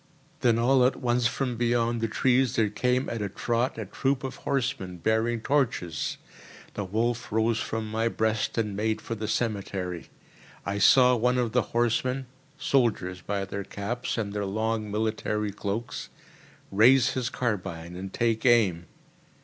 Then 0.39 0.57
all 0.57 0.83
at 0.83 0.95
once 0.95 1.27
from 1.27 1.57
beyond 1.57 2.01
the 2.01 2.07
trees 2.07 2.55
there 2.55 2.71
came 2.71 3.07
at 3.07 3.21
a 3.21 3.29
trot 3.29 3.77
a 3.77 3.85
troop 3.85 4.23
of 4.23 4.37
horsemen 4.37 4.97
bearing 4.97 5.41
torches. 5.41 6.17
The 6.73 6.83
wolf 6.83 7.31
rose 7.31 7.59
from 7.59 7.91
my 7.91 8.07
breast 8.07 8.57
and 8.57 8.75
made 8.75 8.99
for 8.99 9.13
the 9.13 9.27
cemetery. 9.27 10.09
I 10.65 10.79
saw 10.79 11.15
one 11.15 11.37
of 11.37 11.51
the 11.51 11.61
horsemen 11.77 12.25
(soldiers 12.57 13.21
by 13.21 13.45
their 13.45 13.63
caps 13.63 14.17
and 14.17 14.33
their 14.33 14.43
long 14.47 14.89
military 14.89 15.51
cloaks) 15.51 16.09
raise 16.71 17.11
his 17.11 17.29
carbine 17.29 17.95
and 17.95 18.11
take 18.11 18.43
aim. 18.43 18.87